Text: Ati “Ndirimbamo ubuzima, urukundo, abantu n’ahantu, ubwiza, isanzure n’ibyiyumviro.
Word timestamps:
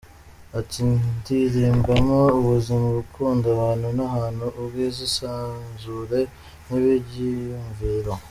Ati 0.59 0.79
“Ndirimbamo 1.17 2.19
ubuzima, 2.39 2.83
urukundo, 2.87 3.45
abantu 3.55 3.87
n’ahantu, 3.97 4.45
ubwiza, 4.59 4.99
isanzure 5.09 6.19
n’ibyiyumviro. 6.67 8.11